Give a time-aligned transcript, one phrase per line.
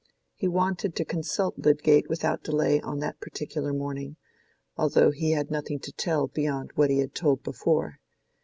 [0.33, 4.15] He wanted to consult Lydgate without delay on that particular morning,
[4.75, 7.99] although he had nothing to tell beyond what he had told before.